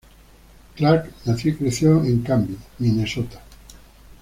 [0.75, 3.39] Clark nació y creció en Canby, Minnesota.